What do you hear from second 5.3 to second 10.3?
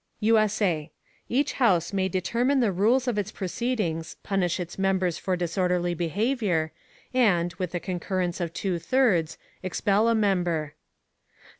disorderly Behaviour, and, with the Concurrence of two thirds, expel a